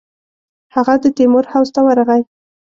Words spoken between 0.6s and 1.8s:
هغه د تیمور حضور ته